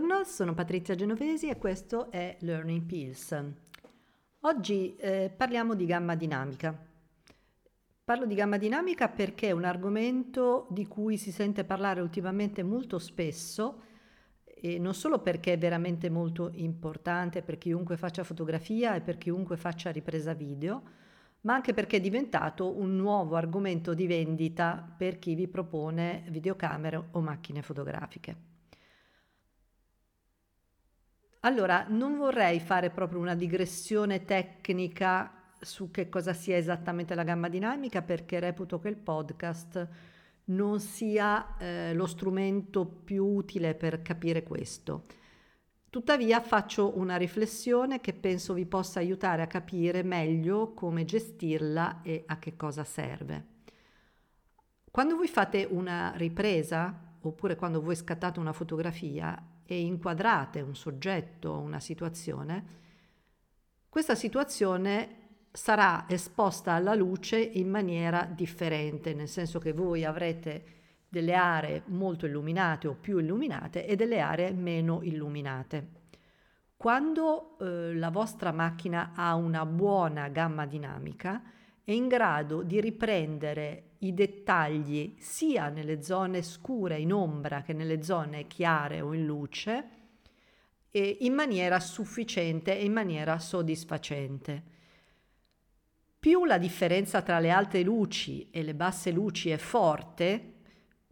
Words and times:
Buongiorno, 0.00 0.24
sono 0.24 0.54
Patrizia 0.54 0.94
Genovesi 0.94 1.50
e 1.50 1.58
questo 1.58 2.10
è 2.10 2.34
Learning 2.40 2.86
Pills. 2.86 3.44
Oggi 4.40 4.96
eh, 4.96 5.30
parliamo 5.36 5.74
di 5.74 5.84
gamma 5.84 6.14
dinamica. 6.14 6.74
Parlo 8.02 8.24
di 8.24 8.34
gamma 8.34 8.56
dinamica 8.56 9.10
perché 9.10 9.48
è 9.48 9.50
un 9.50 9.64
argomento 9.64 10.66
di 10.70 10.86
cui 10.86 11.18
si 11.18 11.30
sente 11.30 11.64
parlare 11.64 12.00
ultimamente 12.00 12.62
molto 12.62 12.98
spesso 12.98 13.82
e 14.42 14.78
non 14.78 14.94
solo 14.94 15.18
perché 15.18 15.52
è 15.52 15.58
veramente 15.58 16.08
molto 16.08 16.50
importante 16.54 17.42
per 17.42 17.58
chiunque 17.58 17.98
faccia 17.98 18.24
fotografia 18.24 18.94
e 18.94 19.02
per 19.02 19.18
chiunque 19.18 19.58
faccia 19.58 19.90
ripresa 19.90 20.32
video, 20.32 20.82
ma 21.42 21.52
anche 21.52 21.74
perché 21.74 21.98
è 21.98 22.00
diventato 22.00 22.74
un 22.74 22.96
nuovo 22.96 23.36
argomento 23.36 23.92
di 23.92 24.06
vendita 24.06 24.94
per 24.96 25.18
chi 25.18 25.34
vi 25.34 25.46
propone 25.46 26.24
videocamere 26.30 27.08
o 27.10 27.20
macchine 27.20 27.60
fotografiche. 27.60 28.48
Allora, 31.40 31.86
non 31.88 32.18
vorrei 32.18 32.60
fare 32.60 32.90
proprio 32.90 33.18
una 33.18 33.34
digressione 33.34 34.24
tecnica 34.26 35.32
su 35.58 35.90
che 35.90 36.08
cosa 36.10 36.34
sia 36.34 36.56
esattamente 36.56 37.14
la 37.14 37.22
gamma 37.22 37.48
dinamica 37.48 38.02
perché 38.02 38.40
reputo 38.40 38.78
che 38.78 38.88
il 38.88 38.96
podcast 38.96 39.88
non 40.44 40.80
sia 40.80 41.56
eh, 41.56 41.94
lo 41.94 42.06
strumento 42.06 42.84
più 42.84 43.24
utile 43.24 43.74
per 43.74 44.02
capire 44.02 44.42
questo. 44.42 45.06
Tuttavia 45.88 46.40
faccio 46.40 46.98
una 46.98 47.16
riflessione 47.16 48.00
che 48.00 48.12
penso 48.12 48.52
vi 48.52 48.66
possa 48.66 49.00
aiutare 49.00 49.42
a 49.42 49.46
capire 49.46 50.02
meglio 50.02 50.74
come 50.74 51.06
gestirla 51.06 52.02
e 52.02 52.22
a 52.26 52.38
che 52.38 52.54
cosa 52.54 52.84
serve. 52.84 53.46
Quando 54.90 55.16
voi 55.16 55.28
fate 55.28 55.66
una 55.68 56.12
ripresa 56.16 57.09
oppure 57.20 57.56
quando 57.56 57.80
voi 57.80 57.96
scattate 57.96 58.38
una 58.38 58.52
fotografia, 58.52 59.40
e 59.64 59.80
inquadrate 59.80 60.60
un 60.62 60.74
soggetto 60.74 61.56
una 61.56 61.78
situazione, 61.78 62.78
questa 63.88 64.16
situazione 64.16 65.18
sarà 65.52 66.06
esposta 66.08 66.72
alla 66.72 66.94
luce 66.94 67.38
in 67.38 67.70
maniera 67.70 68.24
differente, 68.24 69.14
nel 69.14 69.28
senso 69.28 69.60
che 69.60 69.72
voi 69.72 70.04
avrete 70.04 70.64
delle 71.08 71.34
aree 71.34 71.82
molto 71.86 72.26
illuminate 72.26 72.88
o 72.88 72.94
più 72.94 73.18
illuminate 73.18 73.86
e 73.86 73.94
delle 73.94 74.20
aree 74.20 74.52
meno 74.52 75.02
illuminate. 75.02 75.98
Quando 76.76 77.58
eh, 77.58 77.94
la 77.94 78.10
vostra 78.10 78.52
macchina 78.52 79.12
ha 79.14 79.34
una 79.34 79.66
buona 79.66 80.28
gamma 80.28 80.66
dinamica, 80.66 81.42
è 81.84 81.92
in 81.92 82.08
grado 82.08 82.62
di 82.62 82.80
riprendere 82.80 83.90
i 83.98 84.14
dettagli 84.14 85.16
sia 85.18 85.68
nelle 85.68 86.02
zone 86.02 86.42
scure 86.42 86.98
in 86.98 87.12
ombra 87.12 87.62
che 87.62 87.72
nelle 87.72 88.02
zone 88.02 88.46
chiare 88.46 89.00
o 89.00 89.12
in 89.12 89.26
luce 89.26 89.88
e 90.90 91.18
in 91.20 91.34
maniera 91.34 91.80
sufficiente 91.80 92.78
e 92.78 92.84
in 92.84 92.92
maniera 92.92 93.38
soddisfacente. 93.38 94.62
Più 96.18 96.44
la 96.44 96.58
differenza 96.58 97.22
tra 97.22 97.38
le 97.38 97.50
alte 97.50 97.82
luci 97.82 98.50
e 98.50 98.62
le 98.62 98.74
basse 98.74 99.10
luci 99.10 99.50
è 99.50 99.56
forte, 99.56 100.54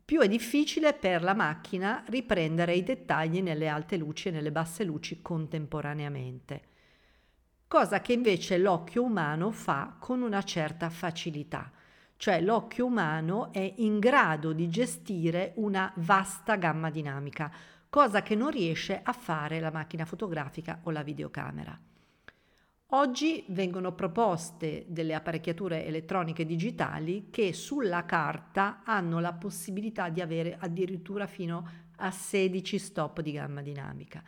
più 0.04 0.20
è 0.20 0.28
difficile 0.28 0.94
per 0.94 1.22
la 1.22 1.34
macchina 1.34 2.02
riprendere 2.08 2.74
i 2.74 2.82
dettagli 2.82 3.40
nelle 3.40 3.68
alte 3.68 3.96
luci 3.96 4.28
e 4.28 4.30
nelle 4.30 4.52
basse 4.52 4.84
luci 4.84 5.20
contemporaneamente 5.22 6.76
cosa 7.68 8.00
che 8.00 8.14
invece 8.14 8.56
l'occhio 8.56 9.04
umano 9.04 9.50
fa 9.50 9.94
con 9.98 10.22
una 10.22 10.42
certa 10.42 10.88
facilità. 10.88 11.70
Cioè 12.16 12.40
l'occhio 12.40 12.86
umano 12.86 13.52
è 13.52 13.74
in 13.76 13.98
grado 13.98 14.52
di 14.52 14.68
gestire 14.68 15.52
una 15.56 15.92
vasta 15.96 16.56
gamma 16.56 16.90
dinamica, 16.90 17.52
cosa 17.90 18.22
che 18.22 18.34
non 18.34 18.50
riesce 18.50 18.98
a 19.00 19.12
fare 19.12 19.60
la 19.60 19.70
macchina 19.70 20.06
fotografica 20.06 20.80
o 20.84 20.90
la 20.90 21.02
videocamera. 21.02 21.78
Oggi 22.92 23.44
vengono 23.48 23.92
proposte 23.92 24.86
delle 24.88 25.14
apparecchiature 25.14 25.84
elettroniche 25.84 26.46
digitali 26.46 27.28
che 27.30 27.52
sulla 27.52 28.06
carta 28.06 28.80
hanno 28.82 29.20
la 29.20 29.34
possibilità 29.34 30.08
di 30.08 30.22
avere 30.22 30.56
addirittura 30.58 31.26
fino 31.26 31.68
a 31.96 32.10
16 32.10 32.78
stop 32.78 33.20
di 33.20 33.32
gamma 33.32 33.60
dinamica. 33.60 34.22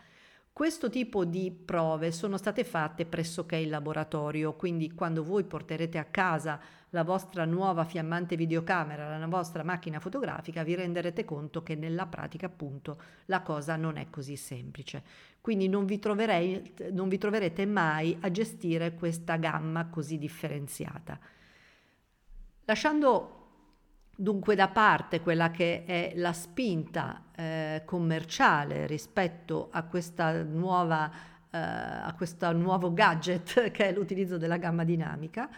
Questo 0.61 0.91
tipo 0.91 1.25
di 1.25 1.51
prove 1.51 2.13
sono 2.13 2.37
state 2.37 2.65
fatte 2.65 3.07
pressoché 3.07 3.57
in 3.57 3.71
laboratorio, 3.71 4.53
quindi 4.57 4.93
quando 4.93 5.25
voi 5.25 5.45
porterete 5.45 5.97
a 5.97 6.05
casa 6.05 6.61
la 6.91 7.03
vostra 7.03 7.47
nuova 7.47 7.87
fiammante 7.87 8.37
videocamera, 8.37 9.17
la 9.17 9.27
vostra 9.27 9.65
macchina 9.65 10.01
fotografica, 10.01 10.63
vi 10.63 10.75
renderete 10.75 11.25
conto 11.25 11.63
che 11.63 11.77
nella 11.77 12.05
pratica 12.05 12.45
appunto 12.45 13.01
la 13.25 13.41
cosa 13.41 13.77
non 13.77 13.97
è 13.97 14.11
così 14.11 14.37
semplice. 14.37 15.03
Quindi 15.41 15.67
non 15.67 15.87
vi, 15.87 15.99
non 16.93 17.09
vi 17.09 17.17
troverete 17.17 17.65
mai 17.65 18.19
a 18.21 18.31
gestire 18.31 18.93
questa 18.93 19.37
gamma 19.37 19.87
così 19.87 20.19
differenziata. 20.19 21.19
Lasciando 22.67 23.41
Dunque 24.21 24.55
da 24.55 24.69
parte 24.69 25.23
quella 25.23 25.51
che 25.51 25.85
è 25.87 26.13
la 26.17 26.35
spinta 26.35 27.25
eh, 27.35 27.60
commerciale 27.85 28.87
rispetto 28.87 29.69
a 29.71 29.83
questa 29.85 30.43
nuova 30.43 31.29
eh, 31.53 31.59
a 31.59 32.15
questo 32.17 32.53
nuovo 32.53 32.93
gadget 32.93 33.71
che 33.73 33.89
è 33.89 33.93
l'utilizzo 33.93 34.39
della 34.39 34.57
gamma 34.57 34.85
dinamica, 34.85 35.51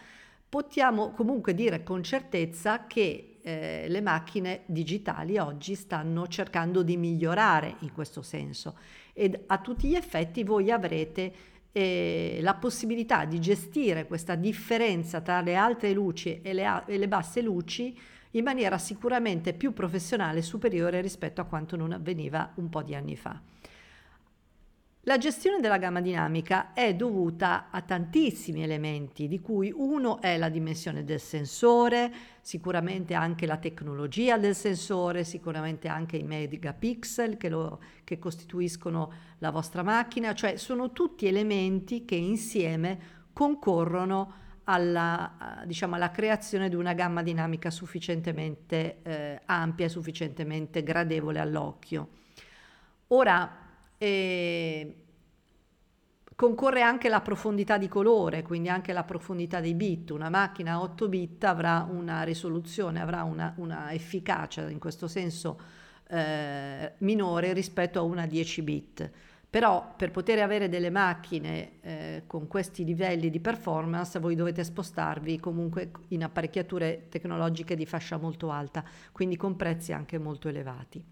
possiamo 0.49 1.11
comunque 1.11 1.53
dire 1.53 1.83
con 1.83 2.01
certezza 2.01 2.87
che 2.87 3.37
eh, 3.41 3.85
le 3.87 4.01
macchine 4.01 4.61
digitali 4.65 5.37
oggi 5.37 5.75
stanno 5.75 6.27
cercando 6.27 6.81
di 6.81 6.97
migliorare 6.97 7.75
in 7.79 7.93
questo 7.93 8.23
senso. 8.23 8.75
Ed 9.13 9.39
a 9.45 9.59
tutti 9.59 9.87
gli 9.87 9.95
effetti 9.95 10.43
voi 10.43 10.71
avrete 10.71 11.33
eh, 11.71 12.39
la 12.41 12.55
possibilità 12.55 13.25
di 13.25 13.39
gestire 13.39 14.07
questa 14.07 14.33
differenza 14.35 15.21
tra 15.21 15.41
le 15.41 15.55
alte 15.55 15.91
luci 15.93 16.41
e 16.41 16.53
le, 16.53 16.83
e 16.87 16.97
le 16.97 17.07
basse 17.07 17.41
luci 17.41 17.95
in 18.35 18.43
maniera 18.43 18.77
sicuramente 18.77 19.53
più 19.53 19.73
professionale 19.73 20.39
e 20.39 20.43
superiore 20.43 21.01
rispetto 21.01 21.41
a 21.41 21.45
quanto 21.45 21.75
non 21.75 21.91
avveniva 21.91 22.51
un 22.55 22.69
po' 22.69 22.81
di 22.81 22.95
anni 22.95 23.15
fa. 23.15 23.41
La 25.05 25.17
gestione 25.17 25.59
della 25.59 25.79
gamma 25.79 25.99
dinamica 25.99 26.71
è 26.71 26.95
dovuta 26.95 27.67
a 27.69 27.81
tantissimi 27.81 28.63
elementi, 28.63 29.27
di 29.27 29.41
cui 29.41 29.69
uno 29.75 30.21
è 30.21 30.37
la 30.37 30.47
dimensione 30.47 31.03
del 31.03 31.19
sensore, 31.19 32.09
sicuramente 32.39 33.13
anche 33.13 33.45
la 33.45 33.57
tecnologia 33.57 34.37
del 34.37 34.55
sensore, 34.55 35.25
sicuramente 35.25 35.89
anche 35.89 36.15
i 36.15 36.23
megapixel 36.23 37.35
che, 37.35 37.49
lo, 37.49 37.81
che 38.05 38.17
costituiscono 38.17 39.11
la 39.39 39.51
vostra 39.51 39.83
macchina, 39.83 40.33
cioè 40.33 40.55
sono 40.55 40.93
tutti 40.93 41.27
elementi 41.27 42.05
che 42.05 42.15
insieme 42.15 42.97
concorrono 43.33 44.35
alla, 44.65 45.63
diciamo, 45.65 45.95
alla 45.95 46.11
creazione 46.11 46.69
di 46.69 46.75
una 46.75 46.93
gamma 46.93 47.21
dinamica 47.21 47.69
sufficientemente 47.69 49.01
eh, 49.03 49.41
ampia 49.45 49.85
e 49.85 49.89
sufficientemente 49.89 50.83
gradevole 50.83 51.39
all'occhio. 51.39 52.09
Ora, 53.07 53.57
eh, 53.97 54.95
concorre 56.35 56.81
anche 56.81 57.09
la 57.09 57.21
profondità 57.21 57.77
di 57.77 57.87
colore, 57.87 58.41
quindi 58.41 58.69
anche 58.69 58.93
la 58.93 59.03
profondità 59.03 59.59
dei 59.59 59.73
bit. 59.73 60.09
Una 60.09 60.29
macchina 60.29 60.73
a 60.73 60.81
8 60.81 61.07
bit 61.07 61.43
avrà 61.43 61.87
una 61.89 62.23
risoluzione, 62.23 63.01
avrà 63.01 63.23
una, 63.23 63.53
una 63.57 63.91
efficacia 63.91 64.69
in 64.69 64.79
questo 64.79 65.07
senso 65.07 65.59
eh, 66.07 66.93
minore 66.99 67.53
rispetto 67.53 67.99
a 67.99 68.03
una 68.03 68.25
10 68.25 68.61
bit. 68.61 69.11
Però 69.53 69.93
per 69.95 70.09
poter 70.09 70.39
avere 70.39 70.67
delle 70.67 70.89
macchine 70.89 71.73
eh, 71.81 72.23
con 72.25 72.47
questi 72.47 72.83
livelli 72.83 73.29
di 73.29 73.39
performance 73.39 74.17
voi 74.17 74.33
dovete 74.33 74.63
spostarvi 74.63 75.39
comunque 75.39 75.91
in 76.07 76.23
apparecchiature 76.23 77.05
tecnologiche 77.07 77.75
di 77.75 77.85
fascia 77.85 78.17
molto 78.17 78.49
alta, 78.49 78.83
quindi 79.11 79.37
con 79.37 79.55
prezzi 79.55 79.93
anche 79.93 80.17
molto 80.17 80.47
elevati. 80.47 81.05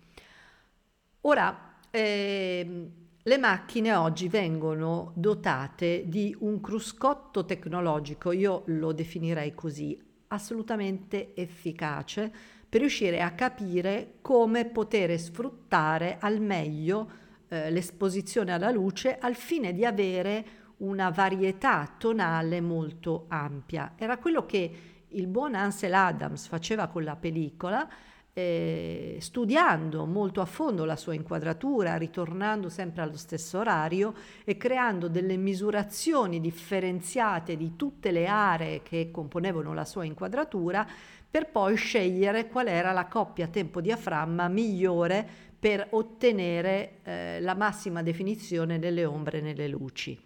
Ora, 1.22 1.76
eh, 1.92 2.90
le 3.22 3.38
macchine 3.38 3.94
oggi 3.94 4.28
vengono 4.28 5.12
dotate 5.14 6.06
di 6.08 6.36
un 6.40 6.60
cruscotto 6.62 7.46
tecnologico, 7.46 8.32
io 8.32 8.64
lo 8.66 8.92
definirei 8.92 9.54
così, 9.54 9.96
assolutamente 10.30 11.36
efficace 11.36 12.34
per 12.68 12.80
riuscire 12.80 13.22
a 13.22 13.34
capire 13.34 14.14
come 14.20 14.66
poter 14.66 15.16
sfruttare 15.20 16.18
al 16.20 16.42
meglio 16.42 17.30
eh, 17.52 17.70
l'esposizione 17.70 18.54
alla 18.54 18.72
luce 18.72 19.18
al 19.20 19.36
fine 19.36 19.74
di 19.74 19.84
avere 19.84 20.46
una 20.78 21.10
varietà 21.10 21.96
tonale 21.98 22.62
molto 22.62 23.26
ampia. 23.28 23.94
Era 23.98 24.18
quello 24.18 24.46
che 24.46 24.72
il 25.10 25.28
buon 25.28 25.56
Ansel 25.56 25.94
Adams 25.94 26.48
faceva 26.48 26.88
con 26.88 27.04
la 27.04 27.18
pellicola, 27.18 27.86
eh, 28.32 29.18
studiando 29.20 30.06
molto 30.06 30.40
a 30.40 30.46
fondo 30.46 30.86
la 30.86 30.96
sua 30.96 31.14
inquadratura, 31.14 31.98
ritornando 31.98 32.70
sempre 32.70 33.02
allo 33.02 33.18
stesso 33.18 33.60
orario 33.60 34.14
e 34.46 34.56
creando 34.56 35.10
delle 35.10 35.36
misurazioni 35.36 36.40
differenziate 36.40 37.58
di 37.58 37.76
tutte 37.76 38.12
le 38.12 38.28
aree 38.28 38.82
che 38.82 39.12
componevano 39.12 39.74
la 39.74 39.84
sua 39.84 40.06
inquadratura 40.06 40.88
per 41.32 41.48
poi 41.50 41.78
scegliere 41.78 42.48
qual 42.48 42.68
era 42.68 42.92
la 42.92 43.08
coppia 43.08 43.48
tempo-diaframma 43.48 44.50
migliore 44.50 45.26
per 45.58 45.88
ottenere 45.92 47.00
eh, 47.04 47.40
la 47.40 47.56
massima 47.56 48.04
definizione 48.04 48.78
nelle 48.78 49.06
ombre 49.06 49.40
nelle 49.40 49.70
luci. 49.70 50.20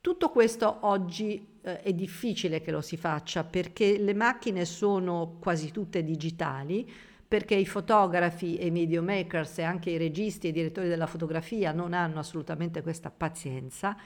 Tutto 0.00 0.30
questo 0.30 0.78
oggi 0.82 1.58
eh, 1.62 1.80
è 1.80 1.92
difficile 1.94 2.60
che 2.60 2.70
lo 2.70 2.82
si 2.82 2.96
faccia 2.98 3.42
perché 3.42 3.96
le 3.98 4.14
macchine 4.14 4.66
sono 4.66 5.38
quasi 5.40 5.70
tutte 5.70 6.04
digitali, 6.04 6.88
perché 7.26 7.54
i 7.54 7.66
fotografi 7.66 8.56
e 8.56 8.66
i 8.66 8.70
videomakers 8.70 9.58
e 9.58 9.62
anche 9.62 9.90
i 9.90 9.96
registi 9.96 10.46
e 10.46 10.50
i 10.50 10.52
direttori 10.52 10.88
della 10.88 11.06
fotografia 11.06 11.72
non 11.72 11.94
hanno 11.94 12.18
assolutamente 12.18 12.82
questa 12.82 13.10
pazienza 13.10 13.96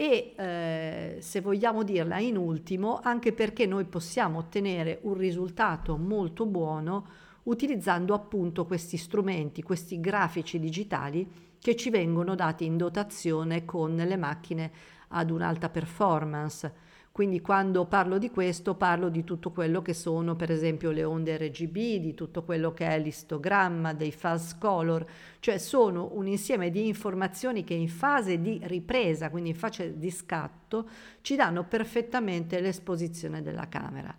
e 0.00 0.32
eh, 0.36 1.16
se 1.18 1.40
vogliamo 1.40 1.82
dirla 1.82 2.20
in 2.20 2.36
ultimo 2.36 3.00
anche 3.02 3.32
perché 3.32 3.66
noi 3.66 3.84
possiamo 3.84 4.38
ottenere 4.38 5.00
un 5.02 5.14
risultato 5.14 5.96
molto 5.96 6.46
buono 6.46 7.04
utilizzando 7.42 8.14
appunto 8.14 8.64
questi 8.64 8.96
strumenti, 8.96 9.60
questi 9.60 9.98
grafici 9.98 10.60
digitali 10.60 11.28
che 11.58 11.74
ci 11.74 11.90
vengono 11.90 12.36
dati 12.36 12.64
in 12.64 12.76
dotazione 12.76 13.64
con 13.64 13.96
le 13.96 14.16
macchine 14.16 14.70
ad 15.08 15.32
un'alta 15.32 15.68
performance. 15.68 16.72
Quindi 17.18 17.40
quando 17.40 17.84
parlo 17.84 18.16
di 18.16 18.30
questo 18.30 18.76
parlo 18.76 19.08
di 19.08 19.24
tutto 19.24 19.50
quello 19.50 19.82
che 19.82 19.92
sono 19.92 20.36
per 20.36 20.52
esempio 20.52 20.92
le 20.92 21.02
onde 21.02 21.36
RGB, 21.36 21.96
di 21.96 22.14
tutto 22.14 22.44
quello 22.44 22.72
che 22.72 22.86
è 22.86 22.96
l'istogramma, 22.96 23.92
dei 23.92 24.12
fast 24.12 24.56
color, 24.60 25.04
cioè 25.40 25.58
sono 25.58 26.10
un 26.12 26.28
insieme 26.28 26.70
di 26.70 26.86
informazioni 26.86 27.64
che 27.64 27.74
in 27.74 27.88
fase 27.88 28.40
di 28.40 28.60
ripresa, 28.62 29.30
quindi 29.30 29.48
in 29.48 29.56
fase 29.56 29.98
di 29.98 30.12
scatto, 30.12 30.88
ci 31.20 31.34
danno 31.34 31.64
perfettamente 31.64 32.60
l'esposizione 32.60 33.42
della 33.42 33.68
camera. 33.68 34.16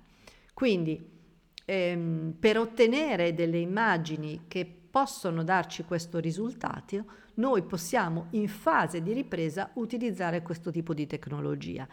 Quindi 0.53 1.01
ehm, 1.63 2.35
per 2.37 2.57
ottenere 2.57 3.33
delle 3.33 3.59
immagini 3.59 4.41
che 4.49 4.65
possono 4.65 5.45
darci 5.45 5.85
questo 5.85 6.19
risultato, 6.19 7.05
noi 7.35 7.61
possiamo 7.61 8.25
in 8.31 8.49
fase 8.49 9.01
di 9.01 9.13
ripresa 9.13 9.69
utilizzare 9.75 10.41
questo 10.41 10.69
tipo 10.69 10.93
di 10.93 11.07
tecnologia. 11.07 11.87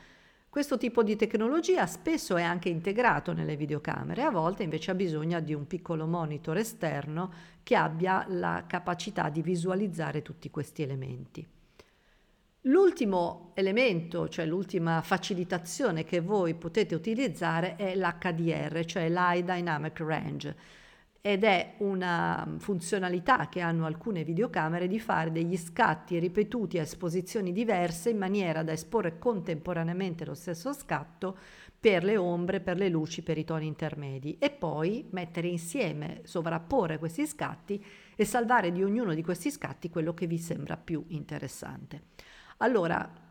Questo 0.57 0.79
tipo 0.79 1.03
di 1.03 1.17
tecnologia 1.17 1.85
spesso 1.85 2.35
è 2.35 2.43
anche 2.43 2.71
integrato 2.71 3.35
nelle 3.35 3.57
videocamere, 3.57 4.23
a 4.23 4.31
volte 4.31 4.63
invece 4.63 4.91
ha 4.91 4.95
bisogno 4.95 5.39
di 5.41 5.53
un 5.53 5.67
piccolo 5.67 6.07
monitor 6.07 6.57
esterno 6.57 7.31
che 7.63 7.77
abbia 7.77 8.25
la 8.27 8.65
capacità 8.67 9.29
di 9.29 9.43
visualizzare 9.43 10.23
tutti 10.23 10.49
questi 10.49 10.81
elementi. 10.81 11.47
L'ultimo 12.63 13.51
elemento, 13.53 14.31
cioè 14.31 14.47
l'ultima 14.47 15.03
facilitazione 15.03 16.05
che 16.05 16.21
voi 16.21 16.55
potete 16.55 16.95
utilizzare 16.95 17.77
è 17.77 17.95
l'HDR, 17.95 18.83
cioè 18.87 19.11
l'High 19.11 19.45
Dynamic 19.45 20.01
Range 20.01 20.57
ed 21.27 21.43
è 21.43 21.75
una 21.79 22.47
funzionalità 22.59 23.49
che 23.49 23.59
hanno 23.59 23.85
alcune 23.85 24.23
videocamere 24.23 24.87
di 24.87 25.01
fare 25.01 25.33
degli 25.33 25.57
scatti 25.57 26.21
ripetuti 26.21 26.79
a 26.79 26.83
esposizioni 26.83 27.51
diverse 27.51 28.11
in 28.11 28.17
maniera 28.17 28.63
da 28.63 28.71
esporre 28.71 29.19
contemporaneamente 29.19 30.25
lo 30.25 30.35
stesso 30.35 30.73
scatto 30.73 31.37
per 31.81 32.05
le 32.05 32.17
ombre, 32.17 32.61
per 32.61 32.77
le 32.77 32.89
luci, 32.89 33.25
per 33.25 33.39
i 33.39 33.45
toni 33.45 33.67
intermedi 33.67 34.37
e 34.39 34.51
poi 34.51 35.09
mettere 35.11 35.49
insieme, 35.49 36.21
sovrapporre 36.23 37.01
questi 37.01 37.27
scatti 37.27 37.85
e 38.15 38.25
salvare 38.25 38.71
di 38.71 38.85
ognuno 38.85 39.13
di 39.13 39.25
questi 39.25 39.51
scatti 39.51 39.91
quello 39.91 40.15
che 40.15 40.29
vi 40.29 40.39
sembra 40.39 40.77
più 40.77 41.05
interessante. 41.09 42.03
Allora, 42.59 43.25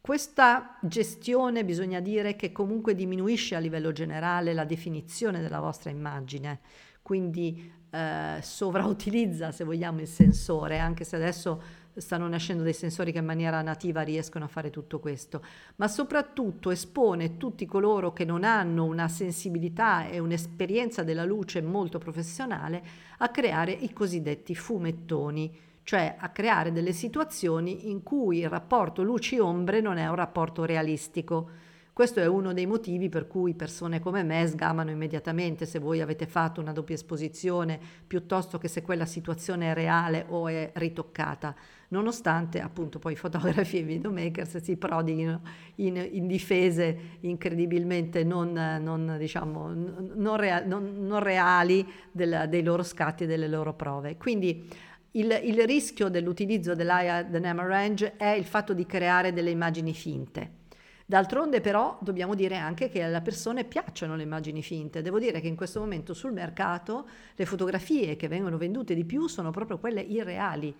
questa 0.00 0.78
gestione 0.80 1.64
bisogna 1.64 1.98
dire 1.98 2.36
che 2.36 2.52
comunque 2.52 2.94
diminuisce 2.94 3.56
a 3.56 3.58
livello 3.58 3.90
generale 3.90 4.54
la 4.54 4.64
definizione 4.64 5.40
della 5.40 5.58
vostra 5.58 5.90
immagine 5.90 6.60
quindi 7.06 7.72
eh, 7.88 8.38
sovrautilizza, 8.42 9.52
se 9.52 9.62
vogliamo, 9.62 10.00
il 10.00 10.08
sensore, 10.08 10.80
anche 10.80 11.04
se 11.04 11.14
adesso 11.14 11.62
stanno 11.94 12.26
nascendo 12.26 12.64
dei 12.64 12.72
sensori 12.72 13.12
che 13.12 13.18
in 13.18 13.24
maniera 13.24 13.62
nativa 13.62 14.00
riescono 14.02 14.44
a 14.44 14.48
fare 14.48 14.70
tutto 14.70 14.98
questo, 14.98 15.40
ma 15.76 15.86
soprattutto 15.86 16.70
espone 16.70 17.36
tutti 17.36 17.64
coloro 17.64 18.12
che 18.12 18.24
non 18.24 18.42
hanno 18.42 18.86
una 18.86 19.06
sensibilità 19.06 20.08
e 20.08 20.18
un'esperienza 20.18 21.04
della 21.04 21.24
luce 21.24 21.62
molto 21.62 21.98
professionale 21.98 22.82
a 23.18 23.28
creare 23.28 23.70
i 23.70 23.92
cosiddetti 23.92 24.56
fumettoni, 24.56 25.56
cioè 25.84 26.16
a 26.18 26.30
creare 26.30 26.72
delle 26.72 26.92
situazioni 26.92 27.88
in 27.88 28.02
cui 28.02 28.38
il 28.38 28.48
rapporto 28.48 29.04
luci-ombre 29.04 29.80
non 29.80 29.96
è 29.96 30.08
un 30.08 30.16
rapporto 30.16 30.64
realistico 30.64 31.50
questo 31.96 32.20
è 32.20 32.26
uno 32.26 32.52
dei 32.52 32.66
motivi 32.66 33.08
per 33.08 33.26
cui 33.26 33.54
persone 33.54 34.00
come 34.00 34.22
me 34.22 34.46
sgamano 34.46 34.90
immediatamente 34.90 35.64
se 35.64 35.78
voi 35.78 36.02
avete 36.02 36.26
fatto 36.26 36.60
una 36.60 36.72
doppia 36.72 36.94
esposizione 36.94 37.80
piuttosto 38.06 38.58
che 38.58 38.68
se 38.68 38.82
quella 38.82 39.06
situazione 39.06 39.70
è 39.70 39.72
reale 39.72 40.26
o 40.28 40.46
è 40.46 40.72
ritoccata, 40.74 41.54
nonostante 41.88 42.60
appunto 42.60 42.98
poi 42.98 43.16
fotografi 43.16 43.78
e 43.78 43.82
videomakers 43.82 44.58
si 44.58 44.76
prodighino 44.76 45.40
in, 45.76 46.06
in 46.12 46.26
difese 46.26 46.98
incredibilmente 47.20 48.24
non, 48.24 48.52
non, 48.52 49.16
diciamo, 49.18 49.72
non, 49.72 50.36
rea, 50.36 50.62
non 50.66 51.18
reali 51.20 51.90
del, 52.12 52.44
dei 52.50 52.62
loro 52.62 52.82
scatti 52.82 53.24
e 53.24 53.26
delle 53.26 53.48
loro 53.48 53.72
prove. 53.72 54.18
Quindi 54.18 54.68
il, 55.12 55.40
il 55.44 55.64
rischio 55.64 56.10
dell'utilizzo 56.10 56.74
dell'AIA 56.74 57.22
Dynamic 57.22 57.64
Range 57.64 58.16
è 58.18 58.28
il 58.28 58.44
fatto 58.44 58.74
di 58.74 58.84
creare 58.84 59.32
delle 59.32 59.48
immagini 59.48 59.94
finte 59.94 60.64
D'altronde 61.08 61.60
però 61.60 61.96
dobbiamo 62.00 62.34
dire 62.34 62.56
anche 62.56 62.88
che 62.88 63.00
alle 63.00 63.20
persone 63.20 63.62
piacciono 63.62 64.16
le 64.16 64.24
immagini 64.24 64.60
finte. 64.60 65.02
Devo 65.02 65.20
dire 65.20 65.40
che 65.40 65.46
in 65.46 65.54
questo 65.54 65.78
momento 65.78 66.14
sul 66.14 66.32
mercato 66.32 67.08
le 67.36 67.46
fotografie 67.46 68.16
che 68.16 68.26
vengono 68.26 68.58
vendute 68.58 68.92
di 68.92 69.04
più 69.04 69.28
sono 69.28 69.52
proprio 69.52 69.78
quelle 69.78 70.00
irreali. 70.00 70.74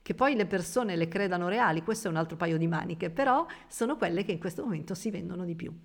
Che 0.00 0.14
poi 0.14 0.36
le 0.36 0.46
persone 0.46 0.94
le 0.94 1.08
credano 1.08 1.48
reali, 1.48 1.82
questo 1.82 2.06
è 2.06 2.10
un 2.10 2.16
altro 2.16 2.36
paio 2.36 2.56
di 2.56 2.68
maniche, 2.68 3.10
però 3.10 3.44
sono 3.66 3.96
quelle 3.96 4.24
che 4.24 4.30
in 4.30 4.38
questo 4.38 4.62
momento 4.62 4.94
si 4.94 5.10
vendono 5.10 5.44
di 5.44 5.56
più. 5.56 5.76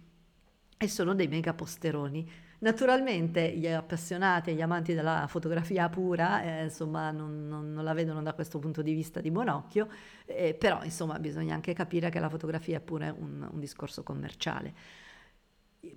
E 0.82 0.88
sono 0.88 1.14
dei 1.14 1.28
mega 1.28 1.54
posteroni. 1.54 2.26
Naturalmente 2.60 3.52
gli 3.52 3.68
appassionati 3.68 4.52
e 4.52 4.54
gli 4.54 4.62
amanti 4.62 4.94
della 4.94 5.26
fotografia 5.28 5.90
pura, 5.90 6.42
eh, 6.42 6.64
insomma, 6.64 7.12
non, 7.12 7.50
non, 7.50 7.74
non, 7.74 7.84
la 7.84 7.92
vedono 7.92 8.22
da 8.22 8.32
questo 8.32 8.60
punto 8.60 8.82
di 8.82 8.94
vista 8.94 9.20
di 9.20 9.30
buon 9.30 9.50
occhio, 9.50 9.90
eh, 10.26 10.54
però 10.54 10.82
insomma 10.86 11.20
bisogna 11.20 11.54
anche 11.54 11.74
capire 11.74 12.10
che 12.10 12.22
la 12.22 12.30
fotografia 12.30 12.78
è 12.78 12.80
pure 12.80 13.10
un, 13.10 13.46
un 13.52 13.60
discorso 13.60 14.04
commerciale. 14.04 14.74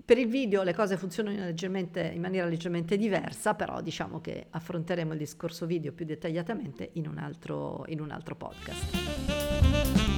Per 0.05 0.19
il 0.19 0.27
video 0.27 0.65
le 0.65 0.75
cose 0.75 0.97
funzionano 0.97 1.37
in 1.47 2.21
maniera 2.21 2.49
leggermente 2.49 2.97
diversa, 2.97 3.55
però 3.55 3.81
diciamo 3.81 4.21
che 4.21 4.47
affronteremo 4.51 5.13
il 5.13 5.19
discorso 5.19 5.65
video 5.65 5.93
più 5.93 6.05
dettagliatamente 6.05 6.91
in 6.95 7.07
un 7.07 7.19
altro, 7.19 7.85
in 7.87 8.01
un 8.01 8.11
altro 8.11 8.35
podcast. 8.35 10.12